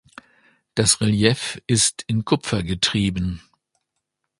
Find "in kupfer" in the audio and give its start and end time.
2.07-2.63